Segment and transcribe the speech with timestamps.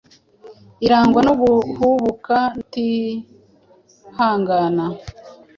[0.85, 4.85] irangwa no guhubuka no kutihangana.